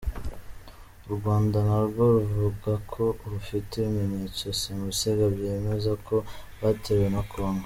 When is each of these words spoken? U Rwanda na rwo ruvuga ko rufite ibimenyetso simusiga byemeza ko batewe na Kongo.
U 1.07 1.09
Rwanda 1.15 1.57
na 1.67 1.77
rwo 1.87 2.03
ruvuga 2.19 2.71
ko 2.91 3.03
rufite 3.31 3.71
ibimenyetso 3.77 4.45
simusiga 4.59 5.25
byemeza 5.35 5.91
ko 6.07 6.15
batewe 6.61 7.07
na 7.15 7.21
Kongo. 7.31 7.59